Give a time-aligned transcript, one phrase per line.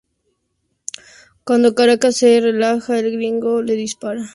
[1.43, 4.25] Cuando Caracas se relaja, el Gringo le dispara.